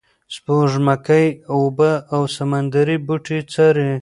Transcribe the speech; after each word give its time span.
سپوږمکۍ 0.35 1.27
اوبه 1.53 1.91
او 2.13 2.21
سمندري 2.35 2.97
بوټي 3.05 3.39
څاري. 3.51 3.91